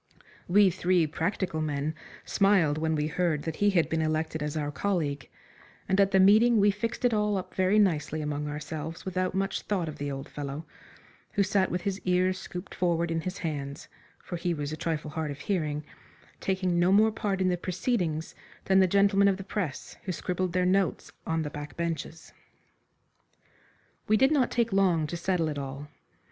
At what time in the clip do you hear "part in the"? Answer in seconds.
17.11-17.55